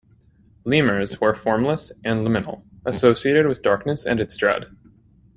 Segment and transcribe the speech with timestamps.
[0.65, 4.65] "Lemures" were formless and liminal, associated with darkness and its dread.